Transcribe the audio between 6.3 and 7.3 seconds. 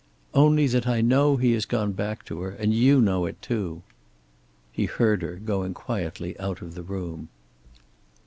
out of the room.